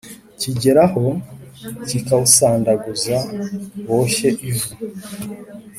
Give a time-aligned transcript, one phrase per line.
[0.39, 1.03] Kigeraho
[1.87, 3.17] kikawusandaguza
[3.87, 4.69] boshye ivu.